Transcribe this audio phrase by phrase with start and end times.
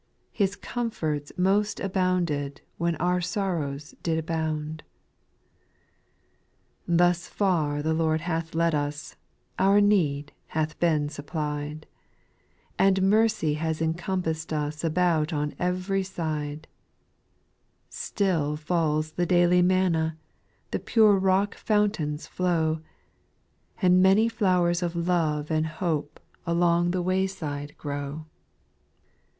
[0.31, 4.81] His comforts most abounded when our sor rows did abound.
[6.87, 9.15] ■* 4.' Thus far the Lord hath led us;
[9.59, 11.85] our need hath been supplied,
[12.79, 16.67] And mercy has encompassed us about on every side,
[17.87, 20.17] Still falls the daily manna,
[20.71, 22.81] the pure rock fountains flow,
[23.83, 26.09] And many flowers o^ \o\g wcA \vq»^^
[26.47, 28.25] ^ikss^'?:> the wayside grov?